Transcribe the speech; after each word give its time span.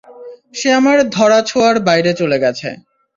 সে 0.53 0.69
আমার 0.73 0.97
ধরা-ছোঁয়ার 1.09 1.75
বাইরে 1.87 2.11
চলে 2.13 2.37
গেছে। 2.39 2.69